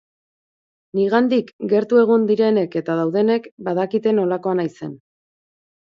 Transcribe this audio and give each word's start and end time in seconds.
Nigandik 0.99 1.51
gertu 1.75 2.01
egon 2.05 2.25
direnak 2.31 2.77
eta 2.83 2.97
daudenak, 3.03 3.47
badakite 3.71 4.19
nolakoa 4.21 4.57
naizen. 4.63 5.01